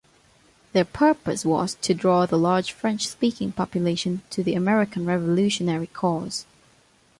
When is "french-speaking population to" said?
2.71-4.41